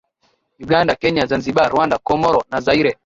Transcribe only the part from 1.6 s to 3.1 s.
Rwanda Komoro na Zaire